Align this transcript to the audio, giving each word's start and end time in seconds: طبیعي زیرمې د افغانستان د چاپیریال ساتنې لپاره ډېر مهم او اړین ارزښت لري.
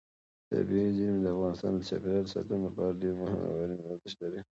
طبیعي 0.49 0.89
زیرمې 0.97 1.19
د 1.23 1.27
افغانستان 1.35 1.71
د 1.75 1.81
چاپیریال 1.89 2.25
ساتنې 2.33 2.59
لپاره 2.67 2.99
ډېر 3.01 3.13
مهم 3.21 3.39
او 3.49 3.53
اړین 3.63 3.79
ارزښت 3.91 4.17
لري. 4.23 4.41